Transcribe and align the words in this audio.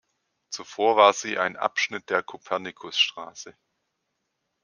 Zuvor 0.49 0.97
war 0.97 1.13
sie 1.13 1.37
ein 1.37 1.55
Abschnitt 1.57 2.09
der 2.09 2.23
Kopernikusstraße. 2.23 3.55